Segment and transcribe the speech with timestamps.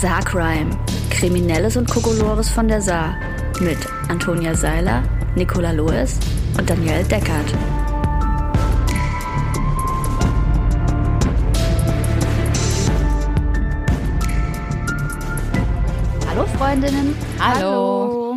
[0.00, 0.78] Saarcrime.
[1.08, 3.16] Kriminelles und Kokolores von der Saar.
[3.60, 3.78] Mit
[4.10, 5.02] Antonia Seiler,
[5.36, 6.18] Nicola Loes
[6.58, 7.54] und Danielle Deckert.
[16.28, 17.16] Hallo Freundinnen.
[17.40, 18.36] Hallo.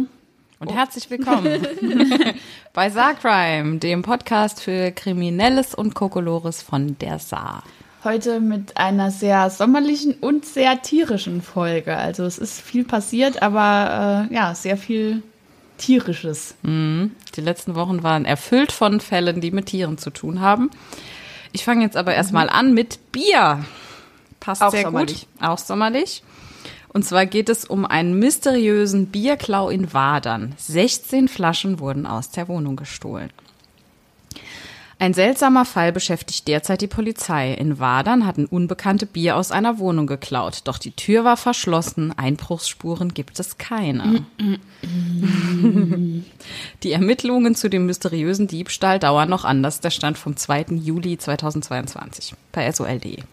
[0.59, 1.67] Und herzlich willkommen
[2.73, 7.63] bei Saarcrime, dem Podcast für Kriminelles und Kokolores von der Saar.
[8.04, 11.98] Heute mit einer sehr sommerlichen und sehr tierischen Folge.
[11.98, 15.22] Also es ist viel passiert, aber äh, ja, sehr viel
[15.77, 16.55] tierisches.
[16.62, 17.12] Mhm.
[17.35, 20.70] Die letzten Wochen waren erfüllt von Fällen, die mit Tieren zu tun haben.
[21.52, 22.52] Ich fange jetzt aber erstmal mhm.
[22.52, 23.66] an mit Bier.
[24.39, 25.27] Passt Auch sehr sommerlich.
[25.38, 25.45] gut.
[25.50, 26.23] Auch sommerlich.
[26.94, 30.53] Und zwar geht es um einen mysteriösen Bierklau in Wadern.
[30.58, 33.30] 16 Flaschen wurden aus der Wohnung gestohlen.
[35.02, 37.53] Ein seltsamer Fall beschäftigt derzeit die Polizei.
[37.53, 40.59] In Wadern hatten Unbekannte Bier aus einer Wohnung geklaut.
[40.66, 42.11] Doch die Tür war verschlossen.
[42.17, 44.25] Einbruchsspuren gibt es keine.
[46.83, 49.64] die Ermittlungen zu dem mysteriösen Diebstahl dauern noch an.
[49.64, 50.66] Das der Stand vom 2.
[50.72, 53.23] Juli 2022 bei SOLD.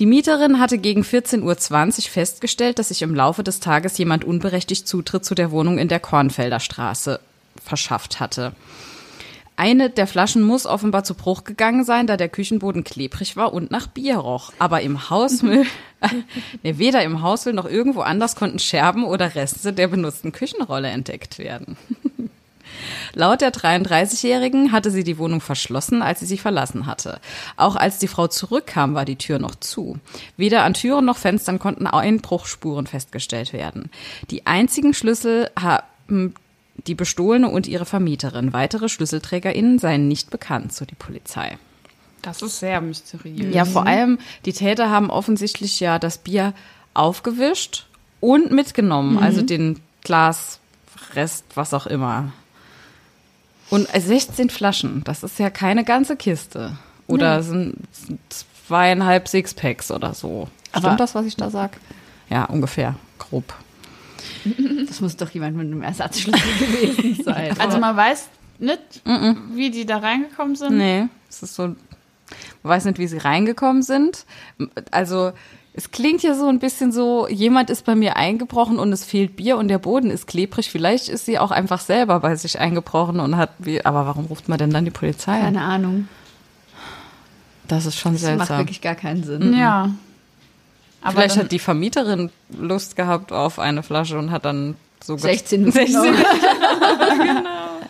[0.00, 4.88] Die Mieterin hatte gegen 14.20 Uhr festgestellt, dass sich im Laufe des Tages jemand unberechtigt
[4.88, 7.20] Zutritt zu der Wohnung in der Kornfelder Straße
[7.62, 8.52] verschafft hatte.
[9.56, 13.70] Eine der Flaschen muss offenbar zu Bruch gegangen sein, da der Küchenboden klebrig war und
[13.70, 14.52] nach Bier roch.
[14.58, 15.64] Aber im Hausmüll,
[16.62, 21.38] nee, weder im Hausmüll noch irgendwo anders konnten Scherben oder Reste der benutzten Küchenrolle entdeckt
[21.38, 21.78] werden.
[23.14, 27.20] Laut der 33-Jährigen hatte sie die Wohnung verschlossen, als sie sie verlassen hatte.
[27.56, 29.98] Auch als die Frau zurückkam, war die Tür noch zu.
[30.36, 33.90] Weder an Türen noch Fenstern konnten Einbruchspuren festgestellt werden.
[34.30, 36.34] Die einzigen Schlüssel haben
[36.86, 38.52] die Bestohlene und ihre Vermieterin.
[38.52, 41.58] Weitere SchlüsselträgerInnen seien nicht bekannt, so die Polizei.
[42.22, 43.54] Das ist sehr mysteriös.
[43.54, 46.54] Ja, vor allem, die Täter haben offensichtlich ja das Bier
[46.94, 47.86] aufgewischt
[48.20, 49.22] und mitgenommen, mhm.
[49.22, 52.32] also den Glasrest, was auch immer.
[53.70, 56.76] Und 16 Flaschen, das ist ja keine ganze Kiste.
[57.06, 57.42] Oder nee.
[57.42, 57.76] sind
[58.66, 60.48] zweieinhalb Sixpacks oder so.
[60.70, 61.78] Stimmt Aber das, was ich da sag?
[62.28, 63.54] Ja, ungefähr, grob.
[64.86, 67.58] Das muss doch jemand mit einem Ersatzschlüssel gewesen sein.
[67.58, 68.28] Also man weiß
[68.58, 69.02] nicht,
[69.52, 70.76] wie die da reingekommen sind?
[70.76, 71.76] Nee, es ist so, man
[72.62, 74.24] weiß nicht, wie sie reingekommen sind.
[74.90, 75.32] Also
[75.74, 79.36] es klingt ja so ein bisschen so, jemand ist bei mir eingebrochen und es fehlt
[79.36, 80.70] Bier und der Boden ist klebrig.
[80.70, 84.48] Vielleicht ist sie auch einfach selber bei sich eingebrochen und hat, wie, aber warum ruft
[84.48, 85.38] man denn dann die Polizei?
[85.38, 86.08] Keine Ahnung.
[87.68, 88.38] Das ist schon das seltsam.
[88.38, 89.52] Das macht wirklich gar keinen Sinn.
[89.52, 89.90] Ja.
[91.02, 95.70] Aber Vielleicht hat die Vermieterin Lust gehabt auf eine Flasche und hat dann so 16
[95.70, 96.02] 16.
[96.02, 97.80] genau.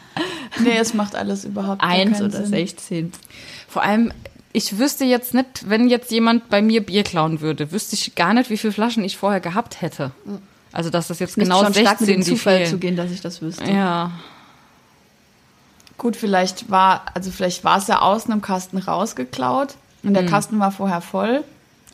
[0.59, 2.47] Nee, es macht alles überhaupt Eins oder Sinn.
[2.47, 3.13] 16.
[3.69, 4.13] Vor allem,
[4.53, 8.35] ich wüsste jetzt nicht, wenn jetzt jemand bei mir Bier klauen würde, wüsste ich gar
[8.35, 10.13] nicht, wie viele Flaschen ich vorher gehabt hätte.
[10.73, 12.71] Also, dass das jetzt genau schon 16 stark mit dem Zufall fehlen.
[12.71, 13.71] zu gehen, dass ich das wüsste.
[13.71, 14.13] Ja.
[15.99, 20.31] Gut, vielleicht war, also vielleicht war es ja aus einem Kasten rausgeklaut und der hm.
[20.31, 21.45] Kasten war vorher voll.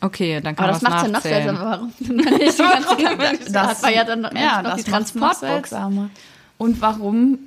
[0.02, 1.64] Okay, dann kann man Aber das macht ja noch seltsamer.
[1.64, 1.92] Warum
[3.46, 5.74] das, das war ja dann ja, noch das die Transportbox.
[6.58, 7.38] Und warum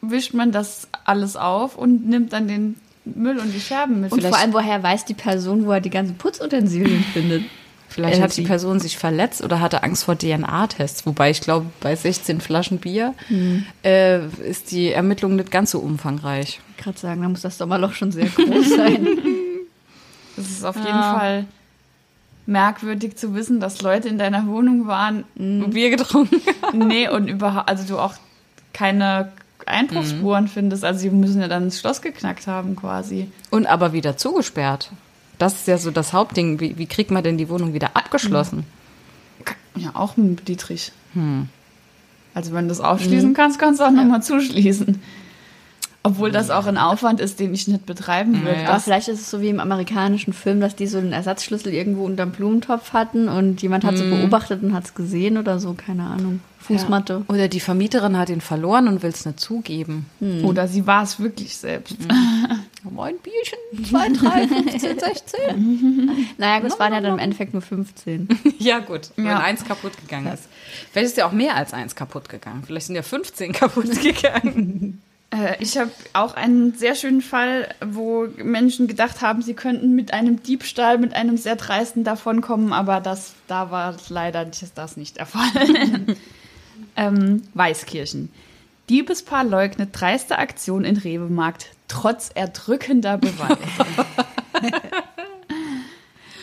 [0.00, 4.12] wischt man das alles auf und nimmt dann den Müll und die Scherben mit?
[4.12, 7.44] Und Vielleicht vor allem, woher weiß die Person, wo er die ganzen Putzutensilien findet?
[7.90, 11.06] Vielleicht hat die Person sich verletzt oder hatte Angst vor DNA-Tests.
[11.06, 13.66] Wobei ich glaube, bei 16 Flaschen Bier hm.
[13.84, 16.60] äh, ist die Ermittlung nicht ganz so umfangreich.
[16.76, 19.06] Ich gerade sagen, da muss das Sommerloch schon sehr groß sein.
[20.36, 20.86] das ist auf ja.
[20.86, 21.46] jeden Fall
[22.46, 25.24] merkwürdig zu wissen, dass Leute in deiner Wohnung waren.
[25.36, 26.40] Und Bier getrunken.
[26.72, 28.14] nee, und überhaupt, also du auch
[28.72, 29.32] keine
[29.66, 30.48] Einbruchsspuren mhm.
[30.48, 30.84] findest.
[30.84, 33.28] Also sie müssen ja dann das Schloss geknackt haben quasi.
[33.50, 34.90] Und aber wieder zugesperrt.
[35.38, 36.60] Das ist ja so das Hauptding.
[36.60, 38.64] Wie, wie kriegt man denn die Wohnung wieder abgeschlossen?
[39.76, 40.92] Ja, auch mit Dietrich.
[41.14, 41.48] Hm.
[42.34, 43.34] Also wenn du das aufschließen mhm.
[43.34, 43.96] kannst, kannst du auch ja.
[43.96, 45.00] nochmal zuschließen.
[46.06, 48.60] Obwohl das auch ein Aufwand ist, den ich nicht betreiben würde.
[48.60, 48.68] Ja.
[48.68, 52.04] Aber vielleicht ist es so wie im amerikanischen Film, dass die so einen Ersatzschlüssel irgendwo
[52.04, 54.20] unterm Blumentopf hatten und jemand hat sie mhm.
[54.20, 56.40] beobachtet und hat es gesehen oder so, keine Ahnung.
[56.58, 57.24] Fußmatte.
[57.26, 57.34] Ja.
[57.34, 60.06] Oder die Vermieterin hat ihn verloren und will es nicht zugeben.
[60.20, 60.44] Mhm.
[60.44, 61.98] Oder sie war es wirklich selbst.
[62.00, 62.98] Mhm.
[62.98, 63.58] Ein Bierchen,
[63.88, 66.10] 2, 3, 15, 16.
[66.36, 68.28] naja, das waren ja dann im Endeffekt nur 15.
[68.58, 69.38] ja, gut, wenn ja.
[69.38, 70.48] eins kaputt gegangen ist.
[70.92, 72.62] Vielleicht ist ja auch mehr als eins kaputt gegangen.
[72.66, 75.00] Vielleicht sind ja 15 kaputt gegangen.
[75.34, 80.12] Äh, ich habe auch einen sehr schönen Fall, wo Menschen gedacht haben, sie könnten mit
[80.12, 85.26] einem Diebstahl, mit einem sehr dreisten davonkommen, aber das, da war leider das nicht der
[85.26, 85.46] Fall.
[86.96, 88.30] ähm, Weißkirchen.
[88.88, 93.58] Diebespaar leugnet dreiste Aktion in Rewe-Markt trotz erdrückender Beweise.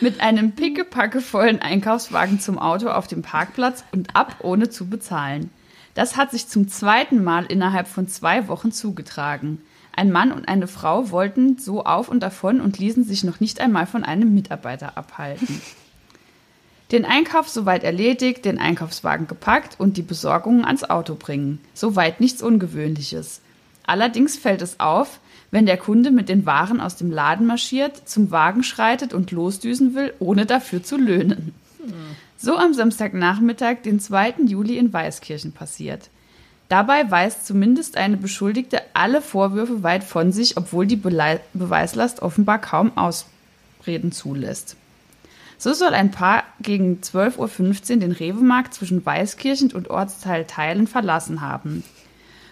[0.00, 5.50] mit einem pickepackevollen Einkaufswagen zum Auto auf dem Parkplatz und ab, ohne zu bezahlen.
[5.94, 9.60] Das hat sich zum zweiten Mal innerhalb von zwei Wochen zugetragen.
[9.94, 13.60] Ein Mann und eine Frau wollten so auf und davon und ließen sich noch nicht
[13.60, 15.60] einmal von einem Mitarbeiter abhalten.
[16.92, 21.58] Den Einkauf soweit erledigt, den Einkaufswagen gepackt und die Besorgungen ans Auto bringen.
[21.72, 23.40] Soweit nichts Ungewöhnliches.
[23.86, 25.18] Allerdings fällt es auf,
[25.50, 29.94] wenn der Kunde mit den Waren aus dem Laden marschiert, zum Wagen schreitet und losdüsen
[29.94, 31.54] will, ohne dafür zu löhnen.
[32.44, 34.34] So am Samstagnachmittag, den 2.
[34.46, 36.10] Juli in Weißkirchen passiert.
[36.68, 42.60] Dabei weist zumindest eine Beschuldigte alle Vorwürfe weit von sich, obwohl die Belei Beweislast offenbar
[42.60, 44.74] kaum Ausreden zulässt.
[45.56, 51.42] So soll ein Paar gegen 12.15 Uhr den Rewe-Markt zwischen Weißkirchen und Ortsteil Teilen verlassen
[51.42, 51.84] haben.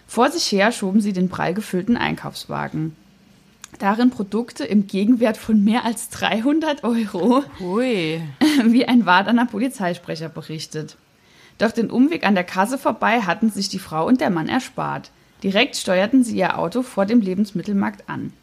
[0.07, 2.95] Vor sich her schoben sie den prall gefüllten Einkaufswagen.
[3.79, 8.21] Darin Produkte im Gegenwert von mehr als 300 Euro, Hui.
[8.65, 10.97] wie ein Wadener Polizeisprecher berichtet.
[11.57, 15.11] Doch den Umweg an der Kasse vorbei hatten sich die Frau und der Mann erspart.
[15.43, 18.33] Direkt steuerten sie ihr Auto vor dem Lebensmittelmarkt an.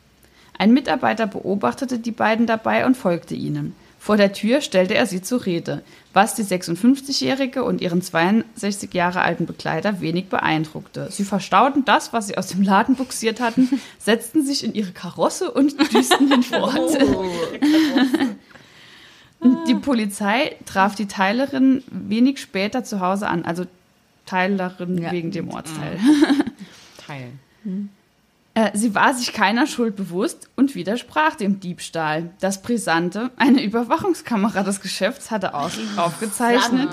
[0.56, 3.74] Ein Mitarbeiter beobachtete die beiden dabei und folgte ihnen.
[4.08, 5.82] Vor der Tür stellte er sie zur Rede,
[6.14, 11.08] was die 56-Jährige und ihren 62 Jahre alten Begleiter wenig beeindruckte.
[11.10, 13.68] Sie verstauten das, was sie aus dem Laden buxiert hatten,
[13.98, 16.96] setzten sich in ihre Karosse und düsten hinfort.
[19.68, 23.66] Die Polizei traf die Teilerin wenig später zu Hause an, also
[24.24, 25.12] Teilerin Ja.
[25.12, 26.00] wegen dem Ortsteil.
[27.06, 27.32] Teil.
[28.58, 32.30] Äh, Sie war sich keiner Schuld bewusst und widersprach dem Diebstahl.
[32.40, 36.88] Das Brisante, eine Überwachungskamera des Geschäfts hatte aufgezeichnet,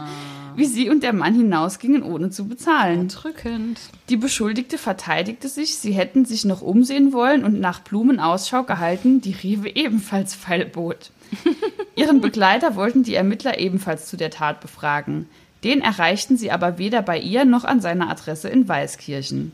[0.56, 3.08] wie sie und der Mann hinausgingen, ohne zu bezahlen.
[3.08, 3.80] Drückend.
[4.10, 9.22] Die Beschuldigte verteidigte sich, sie hätten sich noch umsehen wollen und nach Blumen Ausschau gehalten,
[9.22, 11.12] die Rewe ebenfalls feilbot.
[11.96, 15.28] Ihren Begleiter wollten die Ermittler ebenfalls zu der Tat befragen.
[15.64, 19.52] Den erreichten sie aber weder bei ihr noch an seiner Adresse in Weißkirchen.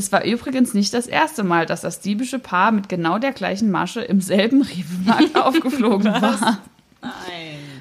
[0.00, 3.70] Es war übrigens nicht das erste Mal, dass das diebische Paar mit genau der gleichen
[3.70, 6.58] Masche im selben Rewe-Markt aufgeflogen war.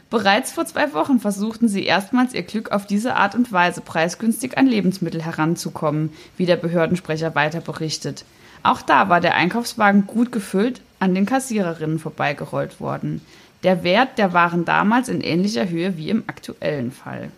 [0.09, 4.57] Bereits vor zwei Wochen versuchten sie erstmals ihr Glück auf diese Art und Weise preisgünstig
[4.57, 8.25] an Lebensmittel heranzukommen, wie der Behördensprecher weiter berichtet.
[8.63, 13.21] Auch da war der Einkaufswagen gut gefüllt an den Kassiererinnen vorbeigerollt worden.
[13.63, 17.31] Der Wert der Waren damals in ähnlicher Höhe wie im aktuellen Fall.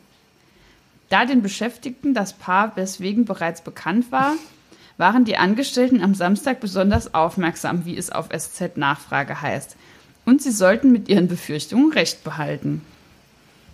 [1.10, 4.34] Da den Beschäftigten das Paar deswegen bereits bekannt war,
[5.02, 9.76] waren die Angestellten am Samstag besonders aufmerksam, wie es auf SZ Nachfrage heißt.
[10.26, 12.84] Und sie sollten mit ihren Befürchtungen recht behalten.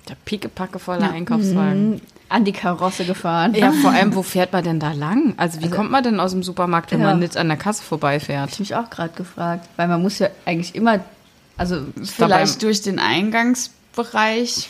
[0.08, 2.02] Der pickepackevolle Einkaufswagen.
[2.30, 3.54] An die Karosse gefahren.
[3.54, 5.34] Ja, vor allem, wo fährt man denn da lang?
[5.38, 7.08] Also, wie kommt man denn aus dem Supermarkt, wenn Ja.
[7.08, 8.52] man nicht an der Kasse vorbeifährt?
[8.54, 9.68] ich mich auch gerade gefragt.
[9.76, 11.02] Weil man muss ja eigentlich immer,
[11.58, 14.70] also Vielleicht durch den Eingangsbereich,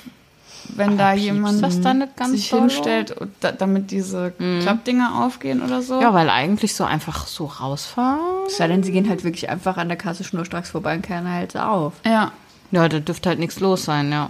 [0.76, 2.62] wenn da piepst jemand das da nicht ganz sich doll?
[2.62, 4.32] hinstellt, und da, damit diese
[4.62, 6.02] Klappdinger aufgehen oder so.
[6.02, 8.20] Ja, weil eigentlich so einfach so rausfahren.
[8.48, 11.30] es sei denn, sie gehen halt wirklich einfach an der Kasse schnurstracks vorbei und keiner
[11.32, 11.94] hält sie auf.
[12.06, 12.32] ja.
[12.70, 14.30] Ja, da dürfte halt nichts los sein, ja.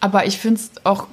[0.00, 1.06] Aber ich finde es auch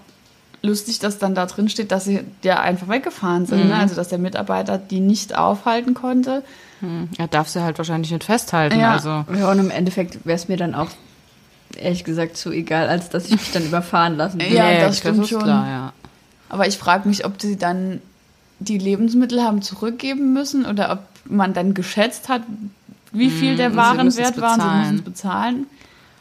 [0.61, 3.67] lustig, dass dann da drin steht, dass sie ja einfach weggefahren sind.
[3.67, 3.75] Ne?
[3.75, 6.43] Also, dass der Mitarbeiter die nicht aufhalten konnte.
[7.17, 8.79] Er darf sie halt wahrscheinlich nicht festhalten.
[8.79, 8.93] Ja.
[8.93, 10.87] Also, Ja, und im Endeffekt wäre es mir dann auch
[11.79, 14.55] ehrlich gesagt zu egal, als dass ich mich dann überfahren lassen würde.
[14.55, 15.43] Ja, das stimmt ist schon.
[15.43, 15.93] Klar, ja.
[16.49, 18.01] Aber ich frage mich, ob sie dann
[18.59, 22.41] die Lebensmittel haben zurückgeben müssen oder ob man dann geschätzt hat,
[23.11, 25.65] wie viel der und sie Warenwert war und sie müssen es bezahlen.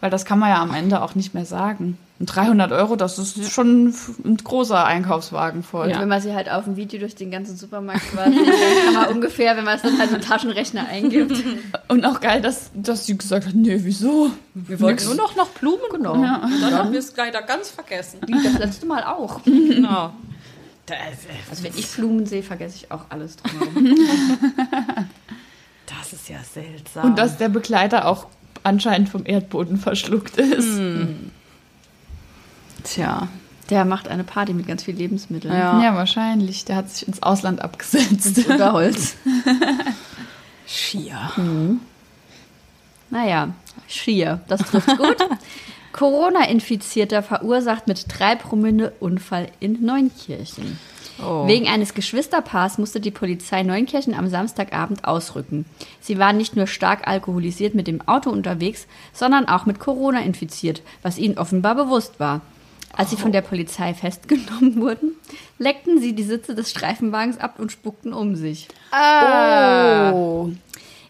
[0.01, 1.99] Weil das kann man ja am Ende auch nicht mehr sagen.
[2.21, 3.95] Und 300 Euro, das ist schon
[4.25, 5.87] ein großer Einkaufswagen voll.
[5.87, 8.95] Und wenn man sie halt auf dem Video durch den ganzen Supermarkt quasi, dann kann
[8.95, 11.45] man ungefähr, wenn man es dann halt im Taschenrechner eingibt.
[11.89, 14.31] Und auch geil, dass, dass sie gesagt hat, nee, wieso?
[14.55, 16.15] Wir wollten Nur noch nach Blumen Genau.
[16.15, 16.53] genommen.
[16.61, 18.19] Dann haben wir es leider ganz vergessen.
[18.27, 19.41] Wie das letzte Mal auch.
[19.79, 20.13] Genau.
[21.51, 23.95] Also wenn ich Blumen sehe, vergesse ich auch alles drumherum.
[25.87, 27.05] Das ist ja seltsam.
[27.11, 28.27] Und dass der Begleiter auch
[28.63, 30.81] anscheinend vom Erdboden verschluckt ist.
[32.85, 33.29] Tja.
[33.71, 35.53] Der macht eine Party mit ganz viel Lebensmitteln.
[35.53, 35.83] Ja.
[35.83, 36.65] Ja, wahrscheinlich.
[36.65, 38.49] Der hat sich ins Ausland abgesetzt.
[38.49, 39.17] Oder Holz.
[40.67, 41.19] Schier.
[43.11, 43.49] Naja,
[43.87, 44.41] schier.
[44.49, 45.17] Das trifft gut.
[45.93, 50.79] Corona-Infizierter verursacht mit drei Promille Unfall in Neunkirchen.
[51.25, 51.47] Oh.
[51.47, 55.65] Wegen eines Geschwisterpaars musste die Polizei Neunkirchen am Samstagabend ausrücken.
[56.01, 60.83] Sie waren nicht nur stark alkoholisiert mit dem Auto unterwegs, sondern auch mit Corona infiziert,
[61.03, 62.43] was ihnen offenbar bewusst war.
[62.93, 65.13] Als sie von der Polizei festgenommen wurden,
[65.59, 68.69] leckten sie die Sitze des Streifenwagens ab und spuckten um sich.
[68.93, 70.51] Oh.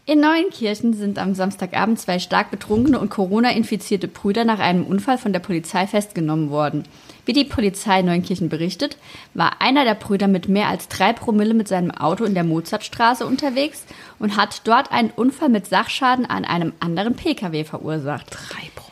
[0.09, 5.35] In Neuenkirchen sind am Samstagabend zwei stark betrunkene und Corona-infizierte Brüder nach einem Unfall von
[5.35, 6.85] der Polizei festgenommen worden.
[7.27, 8.97] Wie die Polizei Neuenkirchen berichtet,
[9.35, 13.27] war einer der Brüder mit mehr als drei Promille mit seinem Auto in der Mozartstraße
[13.27, 13.85] unterwegs
[14.19, 18.31] und hat dort einen Unfall mit Sachschaden an einem anderen Pkw verursacht.
[18.31, 18.88] Drei Promille.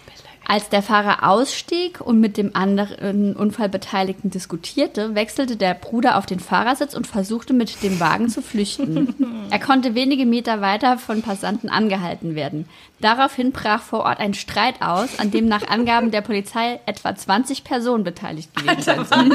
[0.48, 6.38] Als der Fahrer ausstieg und mit dem anderen Unfallbeteiligten diskutierte, wechselte der Bruder auf den
[6.38, 9.48] Fahrersitz und versuchte mit dem Wagen zu flüchten.
[9.50, 12.68] er konnte wenige Meter weiter von Passanten angehalten werden.
[13.00, 17.64] Daraufhin brach vor Ort ein Streit aus, an dem nach Angaben der Polizei etwa 20
[17.64, 19.32] Personen beteiligt gewesen sein sollen.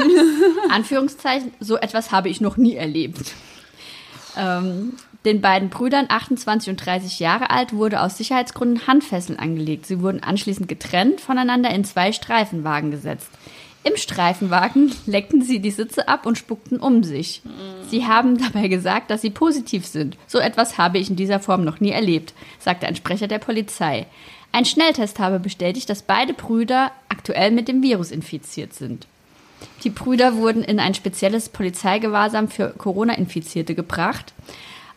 [0.70, 3.34] Anführungszeichen, so etwas habe ich noch nie erlebt.
[4.38, 9.86] Ähm, den beiden Brüdern, 28 und 30 Jahre alt, wurde aus Sicherheitsgründen Handfesseln angelegt.
[9.86, 13.28] Sie wurden anschließend getrennt voneinander in zwei Streifenwagen gesetzt.
[13.84, 17.42] Im Streifenwagen leckten sie die Sitze ab und spuckten um sich.
[17.88, 20.16] Sie haben dabei gesagt, dass sie positiv sind.
[20.26, 24.06] So etwas habe ich in dieser Form noch nie erlebt, sagte ein Sprecher der Polizei.
[24.50, 29.06] Ein Schnelltest habe bestätigt, dass beide Brüder aktuell mit dem Virus infiziert sind.
[29.84, 34.32] Die Brüder wurden in ein spezielles Polizeigewahrsam für Corona-Infizierte gebracht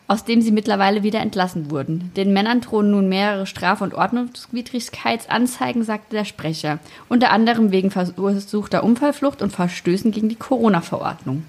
[0.08, 2.12] aus dem sie mittlerweile wieder entlassen wurden.
[2.16, 8.84] Den Männern drohen nun mehrere Straf- und Ordnungswidrigkeitsanzeigen, sagte der Sprecher, unter anderem wegen versuchter
[8.84, 11.44] Unfallflucht und Verstößen gegen die Corona-Verordnung.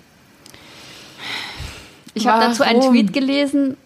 [2.16, 2.82] Ich habe dazu einen?
[2.82, 3.78] Tweet gelesen.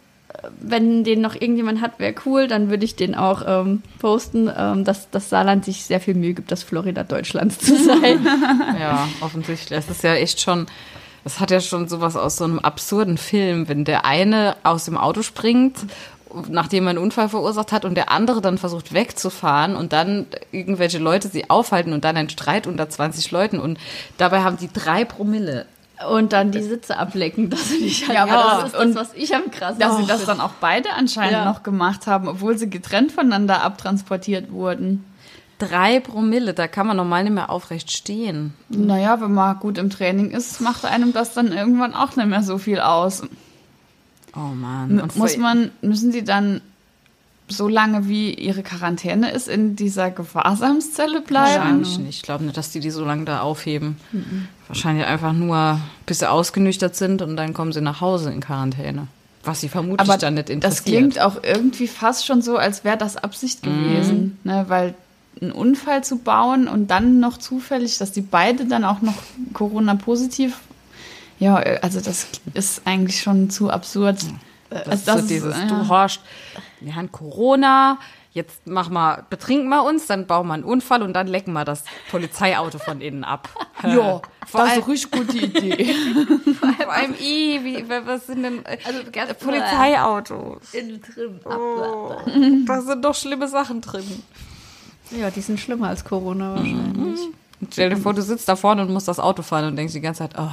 [0.59, 4.85] Wenn den noch irgendjemand hat, wäre cool, dann würde ich den auch ähm, posten, ähm,
[4.85, 8.25] dass das Saarland sich sehr viel Mühe gibt, das Florida Deutschlands zu sein.
[8.79, 9.77] Ja, offensichtlich.
[9.77, 10.65] Es ist ja echt schon,
[11.23, 14.97] das hat ja schon sowas aus so einem absurden Film, wenn der eine aus dem
[14.97, 15.77] Auto springt,
[16.49, 20.97] nachdem er einen Unfall verursacht hat und der andere dann versucht wegzufahren und dann irgendwelche
[20.97, 23.77] Leute sie aufhalten und dann ein Streit unter 20 Leuten und
[24.17, 25.65] dabei haben die drei Promille.
[26.09, 27.51] Und dann die Sitze ablecken.
[27.51, 29.97] Das finde ich halt, Ja, aber das ist das, und- was ich am krassesten Dass
[29.97, 31.45] sie das dann auch beide anscheinend Ja.
[31.45, 35.03] noch gemacht haben, obwohl sie getrennt voneinander abtransportiert wurden.
[35.61, 38.53] Drei Promille, da kann man normal nicht mehr aufrecht stehen.
[38.69, 42.41] Naja, wenn man gut im Training ist, macht einem das dann irgendwann auch nicht mehr
[42.41, 43.21] so viel aus.
[44.35, 44.99] Oh Mann.
[44.99, 46.61] Und Muss man, müssen sie dann
[47.47, 51.55] so lange wie ihre Quarantäne ist, in dieser Gewahrsamszelle bleiben?
[51.57, 52.17] Wahrscheinlich nicht.
[52.17, 53.97] Ich glaube nicht, dass die die so lange da aufheben.
[54.67, 59.07] Wahrscheinlich einfach nur, bis sie ausgenüchtert sind und dann kommen sie nach Hause in Quarantäne.
[59.43, 60.85] Was sie vermutlich Aber dann nicht das interessiert.
[60.85, 64.37] klingt auch irgendwie fast schon so, als wäre das Absicht gewesen.
[64.43, 64.65] Ne?
[64.67, 64.93] Weil
[65.39, 69.15] einen Unfall zu bauen und dann noch zufällig, dass die beide dann auch noch
[69.53, 70.59] Corona-positiv.
[71.39, 74.19] Ja, also das ist eigentlich schon zu absurd.
[74.69, 75.65] das Also ist das so ist, dieses, ja.
[75.65, 76.19] du horchst,
[76.81, 77.97] wir haben Corona,
[78.33, 81.65] jetzt mach mal, betrinken wir uns, dann bauen wir einen Unfall und dann lecken wir
[81.65, 83.49] das Polizeiauto von innen ab.
[83.83, 85.95] Ja, vor das ist eine richtig gute Idee.
[86.59, 90.71] vor allem i, wie, was sind denn äh, Also ganz Polizeiautos?
[90.75, 92.65] Innen drin.
[92.67, 94.21] Da sind doch schlimme Sachen drin.
[95.19, 97.19] Ja, die sind schlimmer als Corona wahrscheinlich.
[97.59, 99.93] Und Stell dir vor, du sitzt da vorne und musst das Auto fahren und denkst
[99.93, 100.49] die ganze Zeit, oh,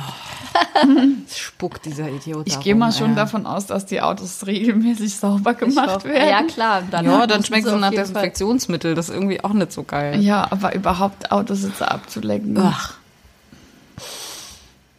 [1.34, 3.16] spuckt dieser Idiot Ich gehe mal schon ey.
[3.16, 6.28] davon aus, dass die Autos regelmäßig sauber gemacht hoffe- werden.
[6.28, 6.82] Ja, klar.
[6.90, 8.94] Dann Ja, dann schmeckt es nach Desinfektionsmittel.
[8.94, 10.20] Das ist irgendwie auch nicht so geil.
[10.20, 12.58] Ja, aber überhaupt Autositze abzulecken.
[12.58, 12.94] Ach,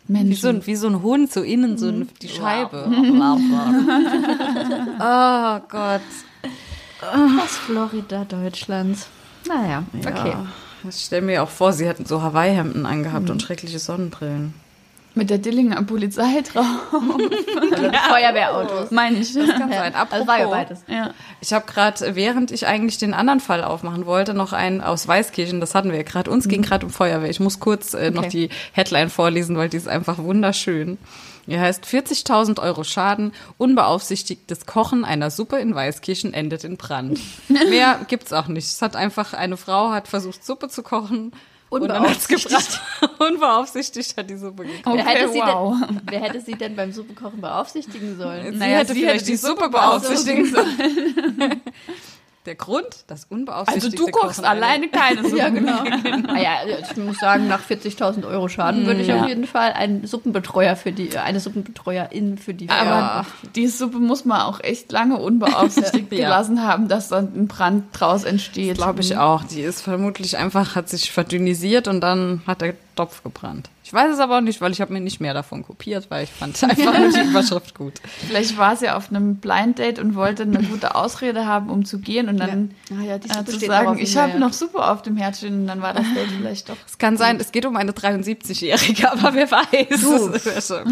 [0.07, 0.29] Mensch.
[0.29, 2.85] wie so, ein, wie so ein Hund, so innen, so ein, die Scheibe.
[4.99, 6.01] oh Gott.
[7.01, 9.07] Das Florida Deutschlands.
[9.49, 10.29] Naja, okay.
[10.29, 10.45] Ja,
[10.87, 14.53] ich stelle mir auch vor, sie hätten so Hawaii-Hemden angehabt und schreckliche Sonnenbrillen.
[15.19, 16.65] Mit der Dillinger Polizei drauf.
[17.71, 18.91] Also Feuerwehrautos.
[18.91, 19.33] Meine ich.
[19.33, 19.93] Kann sein.
[19.93, 20.83] Also war ja Apropos, beides.
[20.87, 21.11] Ja.
[21.41, 25.59] Ich habe gerade, während ich eigentlich den anderen Fall aufmachen wollte, noch einen aus Weißkirchen,
[25.59, 26.31] das hatten wir ja gerade.
[26.31, 27.29] Uns ging gerade um Feuerwehr.
[27.29, 28.29] Ich muss kurz äh, noch Okay.
[28.29, 30.97] die Headline vorlesen, weil die ist einfach wunderschön.
[31.47, 37.19] Ihr heißt 40.000 Euro Schaden, unbeaufsichtigtes Kochen einer Suppe in Weißkirchen endet in Brand.
[37.69, 38.67] Mehr gibt's auch nicht.
[38.67, 41.31] Es hat einfach, eine Frau hat versucht, Suppe zu kochen.
[41.69, 42.81] Und dann hat's Unbeaufsichtigt.
[43.19, 44.87] Unbeaufsichtigt hat die Suppe gekocht.
[44.87, 45.77] Okay, wer, hätte sie wow.
[45.79, 48.53] denn, wer hätte sie denn beim Suppekochen beaufsichtigen sollen?
[48.53, 51.61] Sie Naja, hätte sie vielleicht hätte die die Suppe beaufsichtigen sollen.
[52.45, 55.37] Der Grund, das Also unbeaufsichtigte du kochst alleine keine Suppe.
[55.37, 55.83] Ja, genau.
[55.83, 56.51] Naja,
[56.89, 59.21] ich muss sagen, nach 40.000 Euro Schaden würde ich Ja.
[59.21, 63.25] auf jeden Fall einen Suppenbetreuer für die, eine Suppenbetreuerin für die Aber Ja.
[63.55, 66.25] die Suppe muss man auch echt lange unbeaufsichtigt Ja.
[66.25, 68.77] gelassen haben, dass dann ein Brand draus entsteht.
[68.77, 69.43] Glaube ich auch.
[69.43, 73.69] Die ist vermutlich einfach, hat sich verdünnisiert und dann hat der Topf gebrannt.
[73.85, 76.25] Ich weiß es aber auch nicht, weil ich habe mir nicht mehr davon kopiert, weil
[76.25, 77.93] ich fand einfach nur die Überschrift gut.
[78.27, 81.99] Vielleicht war sie auf einem Blind Date und wollte eine gute Ausrede haben, um zu
[81.99, 85.37] gehen und dann Ah ja, äh, zu sagen, ich habe noch Suppe auf dem Herd
[85.37, 86.75] stehen und dann war das Date vielleicht doch.
[86.85, 90.01] Es kann sein, es geht um eine 73-Jährige, aber wer weiß.
[90.01, 90.83] Du.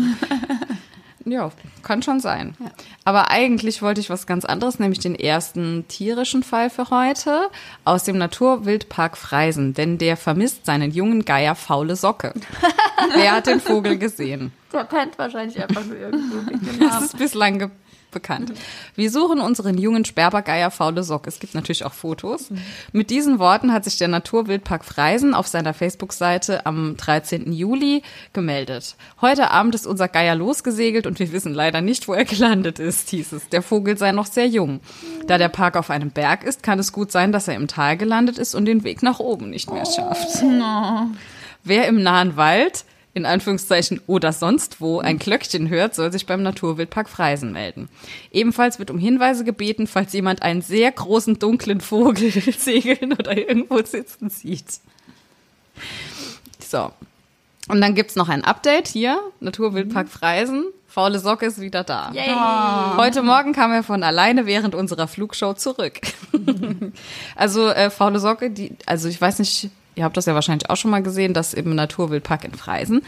[1.31, 1.51] Ja Ja,
[1.83, 2.55] kann schon sein.
[3.03, 7.49] Aber eigentlich wollte ich was ganz anderes, nämlich den ersten tierischen Fall für heute
[7.85, 12.33] aus dem Naturwildpark Freisen, denn der vermisst seinen jungen Geier faule Socke.
[13.15, 14.51] Wer hat den Vogel gesehen?
[14.73, 16.37] Der pennt wahrscheinlich einfach nur irgendwo.
[16.79, 17.71] Das ist bislang
[18.11, 18.53] bekannt.
[18.95, 21.27] Wir suchen unseren jungen Sperbergeier faule Sock.
[21.27, 22.49] Es gibt natürlich auch Fotos.
[22.91, 27.51] Mit diesen Worten hat sich der Naturwildpark Freisen auf seiner Facebook-Seite am 13.
[27.51, 28.95] Juli gemeldet.
[29.21, 33.09] Heute Abend ist unser Geier losgesegelt und wir wissen leider nicht, wo er gelandet ist,
[33.09, 33.49] hieß es.
[33.49, 34.79] Der Vogel sei noch sehr jung.
[35.27, 37.97] Da der Park auf einem Berg ist, kann es gut sein, dass er im Tal
[37.97, 40.43] gelandet ist und den Weg nach oben nicht mehr schafft.
[41.63, 42.85] Wer im nahen Wald
[43.17, 47.89] in Anführungszeichen oder sonst wo ein Glöckchen hört, soll sich beim Naturwildpark Freisen melden.
[48.31, 53.81] Ebenfalls wird um Hinweise gebeten, falls jemand einen sehr großen dunklen Vogel segeln oder irgendwo
[53.83, 54.79] sitzen sieht.
[56.59, 56.91] So.
[57.67, 60.65] Und dann gibt's noch ein Update hier, Naturwildpark Freisen.
[60.87, 62.11] Faule Socke ist wieder da.
[62.13, 62.33] Yay.
[62.97, 65.99] Heute Morgen kam er von alleine während unserer Flugshow zurück.
[67.35, 70.77] also äh, faule Socke, die, also ich weiß nicht, ihr habt das ja wahrscheinlich auch
[70.77, 73.01] schon mal gesehen, dass im Naturwildpark in Freisen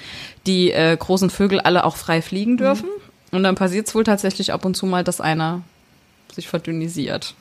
[0.46, 2.89] die äh, großen Vögel alle auch frei fliegen dürfen.
[3.31, 5.62] Und dann passiert es wohl tatsächlich ab und zu mal, dass einer
[6.34, 7.36] sich verdünnisiert.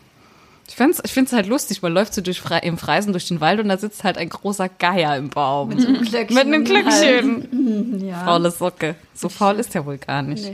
[0.68, 3.40] Ich find's, ich find's halt lustig, man läuft so durch Fre im Freisen durch den
[3.40, 5.70] Wald und da sitzt halt ein großer Geier im Baum.
[5.70, 8.02] Mit, so einem Glöckchen einem im Glöckchen.
[8.08, 8.24] Ja.
[8.24, 8.94] Faule Socke.
[9.14, 10.44] So faul ist er wohl gar nicht.
[10.44, 10.52] Nee.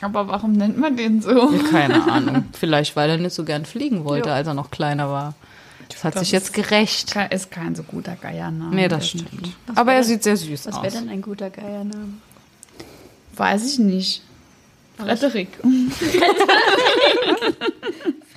[0.00, 1.52] Aber warum nennt man den so?
[1.70, 2.46] Keine Ahnung.
[2.58, 4.34] Vielleicht, weil er nicht so gern fliegen wollte, Ja.
[4.34, 5.34] als er noch kleiner war.
[5.92, 7.14] Das hat Das sich jetzt gerecht.
[7.30, 8.74] Ist kein so guter Geiername.
[8.74, 9.56] Nee, das stimmt.
[9.74, 10.82] Aber er sieht sehr süß Was aus.
[10.82, 12.14] wäre denn ein guter Geiername?
[13.36, 14.22] Weiß ich nicht.
[14.98, 15.48] Frederik.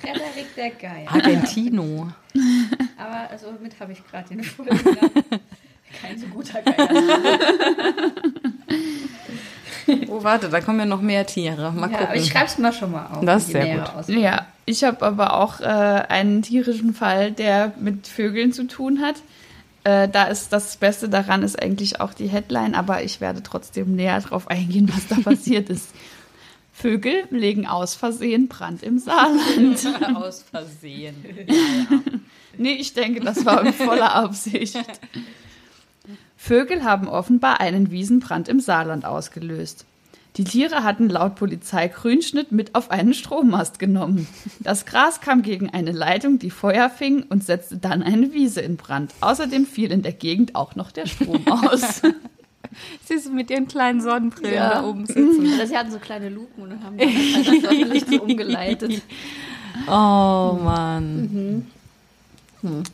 [0.00, 1.10] Frederik der Geier.
[1.12, 2.08] Argentino.
[2.98, 4.78] Aber also mit habe ich gerade den Folgen.
[6.00, 6.88] Kein so guter Geier.
[10.08, 11.70] Oh, warte, da kommen ja noch mehr Tiere.
[11.72, 12.32] Mal Ja, aber ich gucken.
[12.32, 13.24] schreibe es mal schon mal auf.
[13.24, 14.08] Das ist die sehr nähere gut.
[14.16, 19.16] Ja, ich habe aber auch äh, einen tierischen Fall, der mit Vögeln zu tun hat.
[19.84, 23.94] Äh, da ist das Beste daran ist eigentlich auch die Headline, aber ich werde trotzdem
[23.94, 25.90] näher drauf eingehen, was da passiert ist.
[26.72, 29.78] Vögel legen aus Versehen Brand im Saarland.
[30.16, 31.14] Aus Versehen.
[32.58, 34.78] Nee, ich denke, das war in voller Absicht.
[36.38, 39.84] Vögel haben offenbar einen Wiesenbrand im Saarland ausgelöst.
[40.36, 44.26] Die Tiere hatten laut Polizei Grünschnitt mit auf einen Strommast genommen.
[44.60, 48.76] Das Gras kam gegen eine Leitung, die Feuer fing und setzte dann eine Wiese in
[48.76, 49.14] Brand.
[49.22, 52.02] Außerdem fiel in der Gegend auch noch der Strom aus.
[53.04, 54.70] Sie sind mit ihren kleinen Sonnenbrillen Ja.
[54.74, 55.46] da oben sitzen.
[55.66, 59.02] Sie hatten so kleine Luken und dann haben die das einfach vielleicht so umgeleitet.
[59.86, 61.66] Oh, Mann.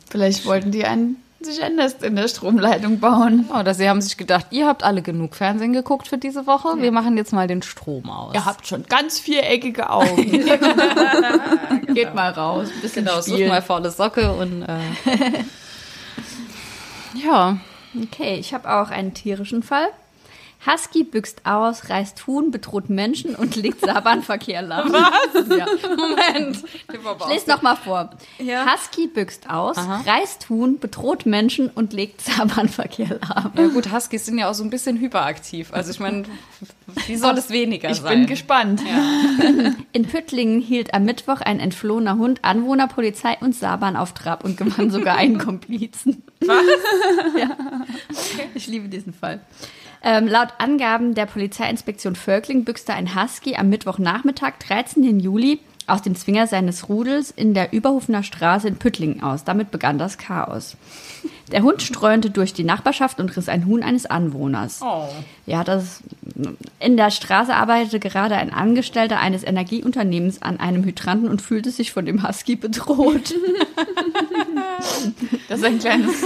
[0.09, 3.49] Vielleicht wollten die ein, sich ein Nest in der Stromleitung bauen.
[3.57, 6.81] Oder sie haben sich gedacht, ihr habt alle genug Fernsehen geguckt für diese Woche.
[6.81, 8.33] Wir machen jetzt mal den Strom aus.
[8.33, 10.31] Ihr habt schon ganz viereckige Augen.
[11.93, 13.49] Geht mal raus, ein bisschen genau, spielen.
[13.49, 14.79] mal faule Socke und äh,
[17.23, 17.57] ja.
[18.01, 19.87] Okay, ich habe auch einen tierischen Fall.
[20.65, 24.91] Husky büxt aus, reißt Huhn, bedroht Menschen und legt Sabanverkehr lahm.
[24.93, 25.47] Was?
[25.57, 25.65] Ja.
[25.97, 26.63] Moment.
[26.73, 28.11] Ich lese nochmal vor.
[28.39, 28.65] Ja.
[28.71, 33.51] Husky büxt aus, reißt Huhn, bedroht Menschen und legt Sabanverkehr lahm.
[33.57, 35.73] Ja gut, Huskies sind ja auch so ein bisschen hyperaktiv.
[35.73, 36.23] Also ich meine,
[37.07, 38.19] wie soll es weniger Ich sein?
[38.19, 38.81] bin gespannt.
[39.91, 44.57] In Püttlingen hielt am Mittwoch ein entflohener Hund Anwohner, Polizei und Saban auf Trab und
[44.57, 46.23] gewann sogar einen Komplizen.
[46.41, 46.57] Was?
[47.39, 47.57] ja.
[48.55, 49.41] Ich liebe diesen Fall.
[50.03, 55.19] Ähm, laut Angaben der Polizeiinspektion Völkling büchste ein Husky am Mittwochnachmittag, 13.
[55.19, 59.43] Juli, aus dem Zwinger seines Rudels in der Überhofener Straße in Püttlingen aus.
[59.43, 60.77] Damit begann das Chaos.
[61.51, 64.79] Der Hund streunte durch die Nachbarschaft und riss ein Huhn eines Anwohners.
[64.81, 65.09] Oh.
[65.45, 66.01] Ja, das
[66.79, 71.91] in der Straße arbeitete gerade ein Angestellter eines Energieunternehmens an einem Hydranten und fühlte sich
[71.91, 73.33] von dem Husky bedroht.
[75.47, 76.23] Das ist ein kleines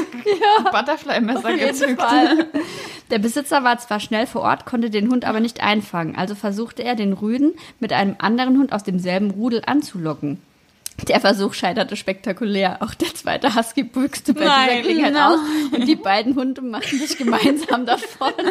[0.71, 2.01] Butterfly-Messer gezückt.
[3.09, 6.83] Der Besitzer war zwar schnell vor Ort, konnte den Hund aber nicht einfangen, also versuchte
[6.83, 10.41] er, den Rüden mit einem anderen Hund aus demselben Rudel anzulocken.
[11.07, 12.81] Der Versuch scheiterte spektakulär.
[12.81, 15.23] Auch der zweite Husky büchste bei Nein, dieser Gelegenheit nein.
[15.23, 15.39] aus
[15.71, 18.33] und die beiden Hunde machten sich gemeinsam davon.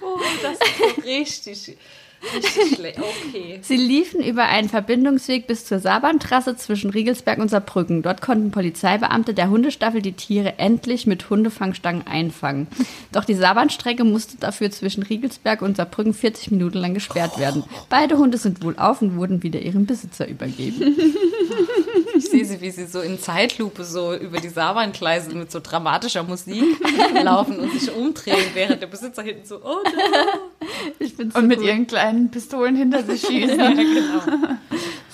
[0.00, 1.76] Oh, das ist so richtig.
[2.78, 3.58] Okay.
[3.62, 8.02] Sie liefen über einen Verbindungsweg bis zur Saarbahntrasse zwischen Riegelsberg und Saarbrücken.
[8.02, 12.66] Dort konnten Polizeibeamte der Hundestaffel die Tiere endlich mit Hundefangstangen einfangen.
[13.12, 17.64] Doch die Saarbahnstrecke musste dafür zwischen Riegelsberg und Saarbrücken 40 Minuten lang gesperrt werden.
[17.88, 20.96] Beide Hunde sind wohlauf und wurden wieder ihrem Besitzer übergeben.
[22.30, 26.22] Ich sehe sie, wie sie so in Zeitlupe so über die Saarbahnklaise mit so dramatischer
[26.22, 26.62] Musik
[27.22, 30.66] laufen und sich umdrehen, während der Besitzer hinten so, oh no.
[30.98, 31.66] Ich find's Und so mit gut.
[31.66, 33.78] ihren kleinen Pistolen hinter sich schießen.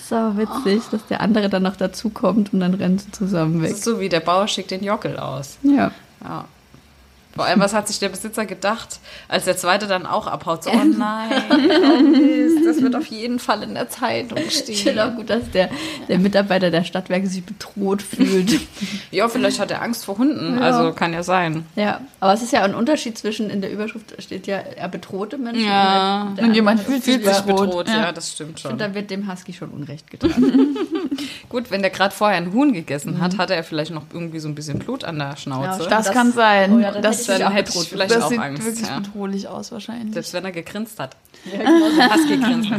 [0.09, 3.77] So witzig, dass der andere dann noch dazukommt und dann rennen sie zusammen Das weg.
[3.77, 5.57] ist so wie der Bauer schickt den Jockel aus.
[5.63, 5.91] Ja.
[6.23, 6.45] Ja.
[7.35, 10.63] Vor allem, was hat sich der Besitzer gedacht, als der zweite dann auch abhaut?
[10.63, 14.77] So, oh nein, oh Mist, das wird auf jeden Fall in der Zeitung Ich finde
[14.77, 14.99] stehen.
[14.99, 15.69] auch gut, dass der,
[16.07, 18.59] der Mitarbeiter der Stadtwerke sich bedroht fühlt.
[19.11, 20.61] Ja, vielleicht hat er Angst vor Hunden, Ja.
[20.61, 21.65] also kann ja sein.
[21.75, 25.37] ja, aber es ist ja ein Unterschied zwischen, in der Überschrift steht ja, er bedrohte
[25.37, 25.65] Menschen.
[25.65, 26.23] Ja.
[26.37, 27.45] und, Und jemand fühlt sich bedroht.
[27.45, 28.11] bedroht, ja, Ja.
[28.11, 28.77] das stimmt Und schon.
[28.77, 30.75] da wird dem Husky schon Unrecht getan.
[31.49, 34.47] Gut, wenn der gerade vorher ein Huhn gegessen hat, hatte er vielleicht noch irgendwie so
[34.49, 35.83] ein bisschen Blut an der Schnauze.
[35.83, 36.73] Ja, Das, Das- kann sein.
[36.73, 38.63] oh ja, das dann auch hätte ich vielleicht das auch sieht Angst.
[38.65, 38.99] wirklich Ja.
[38.99, 40.13] bedrohlich aus wahrscheinlich.
[40.13, 41.15] Selbst wenn er gegrinst hat.
[41.45, 42.13] ja, genau so.
[42.13, 42.69] Husky grinst.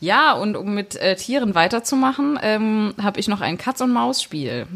[0.00, 4.66] Ja, und um mit äh, Tieren weiterzumachen, ähm, habe ich noch ein Katz-und-Maus-Spiel.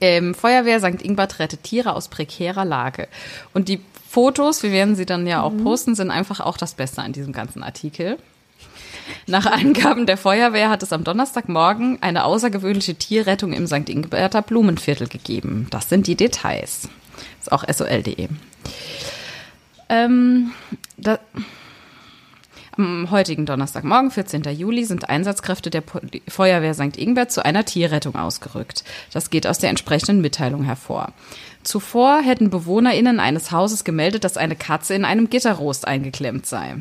[0.00, 1.02] Ähm, Feuerwehr St.
[1.02, 3.08] Ingbert rettet Tiere aus prekärer Lage.
[3.52, 7.02] Und die Fotos, wir werden sie dann ja auch posten, sind einfach auch das Beste
[7.02, 8.18] an diesem ganzen Artikel.
[9.26, 13.88] Nach Angaben der Feuerwehr hat es am Donnerstagmorgen eine außergewöhnliche Tierrettung im St.
[13.88, 15.66] Ingberter Blumenviertel gegeben.
[15.70, 16.88] Das sind die Details.
[17.40, 18.28] ist auch sol.de.
[19.88, 20.52] Ähm,
[20.96, 21.18] da,
[22.76, 24.44] am heutigen Donnerstagmorgen, 14.
[24.44, 25.82] Juli, sind Einsatzkräfte der
[26.28, 26.96] Feuerwehr St.
[26.96, 28.82] Ingbert zu einer Tierrettung ausgerückt.
[29.12, 31.12] Das geht aus der entsprechenden Mitteilung hervor.
[31.62, 36.76] Zuvor hätten BewohnerInnen eines Hauses gemeldet, dass eine Katze in einem Gitterrost eingeklemmt sei.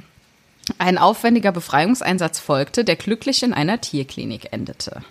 [0.78, 5.02] Ein aufwendiger Befreiungseinsatz folgte, der glücklich in einer Tierklinik endete.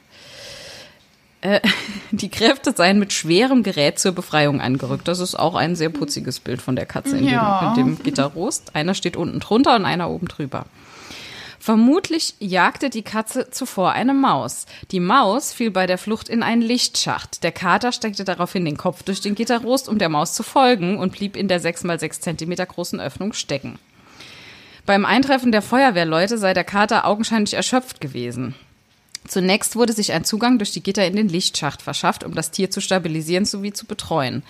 [1.40, 1.60] Äh,
[2.10, 5.08] die Kräfte seien mit schwerem Gerät zur Befreiung angerückt.
[5.08, 7.74] Das ist auch ein sehr putziges Bild von der Katze in, Ja.
[7.76, 8.74] dem, in dem Gitterrost.
[8.74, 10.66] Einer steht unten drunter und einer oben drüber.
[11.62, 14.64] Vermutlich jagte die Katze zuvor eine Maus.
[14.92, 17.42] Die Maus fiel bei der Flucht in einen Lichtschacht.
[17.44, 21.12] Der Kater steckte daraufhin den Kopf durch den Gitterrost, um der Maus zu folgen und
[21.12, 23.78] blieb in der 6 mal 6 Zentimeter großen Öffnung stecken.
[24.86, 28.54] Beim Eintreffen der Feuerwehrleute sei der Kater augenscheinlich erschöpft gewesen.
[29.26, 32.70] Zunächst wurde sich ein Zugang durch die Gitter in den Lichtschacht verschafft, um das Tier
[32.70, 34.42] zu stabilisieren sowie zu betreuen.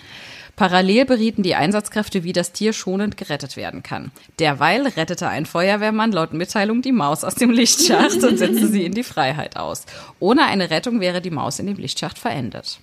[0.55, 4.11] Parallel berieten die Einsatzkräfte, wie das Tier schonend gerettet werden kann.
[4.39, 8.93] Derweil rettete ein Feuerwehrmann laut Mitteilung die Maus aus dem Lichtschacht und setzte sie in
[8.93, 9.85] die Freiheit aus.
[10.19, 12.79] Ohne eine Rettung wäre die Maus in dem Lichtschacht verendet.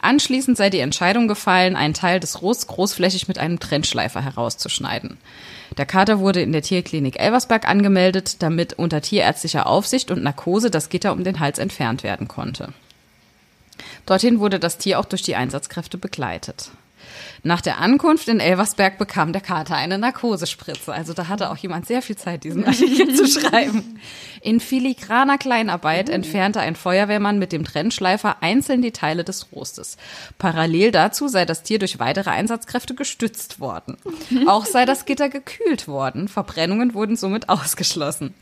[0.00, 5.18] Anschließend sei die Entscheidung gefallen, einen Teil des Rosts großflächig mit einem Trennschleifer herauszuschneiden.
[5.76, 10.88] Der Kater wurde in der Tierklinik Elversberg angemeldet, damit unter tierärztlicher Aufsicht und Narkose das
[10.88, 12.72] Gitter um den Hals entfernt werden konnte.
[14.06, 16.70] Dorthin wurde das Tier auch durch die Einsatzkräfte begleitet.
[17.42, 20.92] Nach der Ankunft in Elversberg bekam der Kater eine Narkosespritze.
[20.92, 24.00] Also da hatte auch jemand sehr viel Zeit, diesen Artikel zu schreiben.
[24.40, 29.96] In filigraner Kleinarbeit entfernte ein Feuerwehrmann mit dem Trennschleifer einzeln die Teile des Rostes.
[30.38, 33.96] Parallel dazu sei das Tier durch weitere Einsatzkräfte gestützt worden.
[34.46, 36.28] Auch sei das Gitter gekühlt worden.
[36.28, 38.34] Verbrennungen wurden somit ausgeschlossen.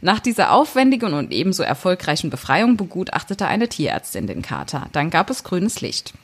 [0.00, 4.88] Nach dieser aufwendigen und ebenso erfolgreichen Befreiung begutachtete eine Tierärztin den Kater.
[4.92, 6.14] Dann gab es grünes Licht.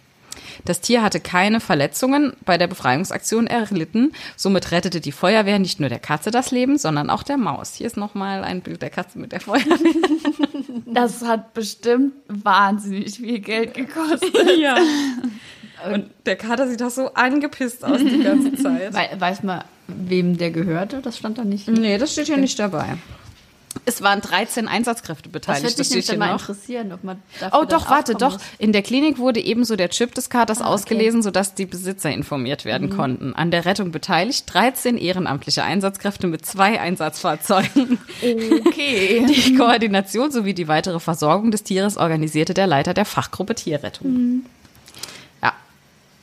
[0.65, 4.13] Das Tier hatte keine Verletzungen bei der Befreiungsaktion erlitten.
[4.37, 7.75] Somit rettete die Feuerwehr nicht nur der Katze das Leben, sondern auch der Maus.
[7.75, 9.77] Hier ist nochmal ein Bild der Katze mit der Feuerwehr.
[10.87, 14.35] Das hat bestimmt wahnsinnig viel Geld gekostet.
[14.59, 14.77] Ja.
[15.93, 18.95] Und der Kater sieht auch so angepisst aus die ganze Zeit.
[18.95, 21.01] Wei- Weiß man, wem der gehörte?
[21.03, 21.69] Das stand da nicht.
[21.69, 22.97] Nee, das steht hier nicht dabei.
[23.89, 25.65] Es waren 13 Einsatzkräfte Das beteiligt.
[25.65, 26.41] würde mich nämlich dann mal noch.
[26.41, 28.33] interessieren, ob man dafür Oh, doch, warte, doch.
[28.35, 28.43] muss.
[28.59, 30.69] In der Klinik wurde ebenso der Chip des Katers Ah, okay.
[30.69, 30.75] Mhm.
[30.75, 33.33] ausgelesen, sodass die Besitzer informiert werden konnten.
[33.35, 37.99] An der Rettung beteiligt 13 ehrenamtliche Einsatzkräfte mit zwei Einsatzfahrzeugen.
[38.67, 39.25] Okay.
[39.29, 44.13] Die Koordination sowie die weitere Versorgung des Tieres organisierte der Leiter der Fachgruppe Tierrettung.
[44.13, 44.47] Mhm.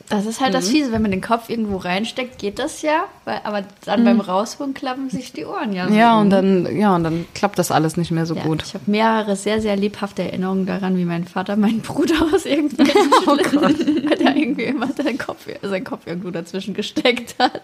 [0.09, 3.39] Das ist halt das Fiese, wenn man den Kopf irgendwo reinsteckt, geht das ja, weil,
[3.43, 5.87] aber dann beim Rausholen klappen sich die Ohren ja.
[5.87, 8.63] so ja und dann ja und dann klappt das alles nicht mehr so Ja, gut.
[8.63, 13.11] Ich habe mehrere sehr, sehr lebhafte Erinnerungen daran, wie mein Vater meinen Bruder aus irgendwelchen
[13.27, 17.63] Oh Schlitten, weil der irgendwie immer seinen Kopf, seinen Kopf irgendwo dazwischen gesteckt hat.